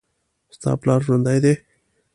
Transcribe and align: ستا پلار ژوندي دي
ستا 0.55 0.71
پلار 0.81 0.99
ژوندي 1.05 1.37
دي 1.43 1.53